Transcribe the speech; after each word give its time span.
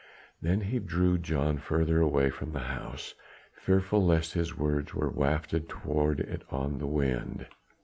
Then 0.41 0.61
he 0.61 0.79
drew 0.79 1.19
Jan 1.19 1.59
further 1.59 2.01
away 2.01 2.31
from 2.31 2.53
the 2.53 2.59
house, 2.61 3.13
fearful 3.53 4.03
lest 4.03 4.33
his 4.33 4.57
words 4.57 4.95
were 4.95 5.11
wafted 5.11 5.69
toward 5.69 6.19
it 6.21 6.41
on 6.49 6.79
the 6.79 6.87
wind. 6.87 7.45